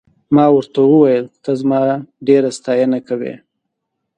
[0.35, 1.81] ما ورته وویل ته زما
[2.27, 3.33] ډېره ستاینه کوې.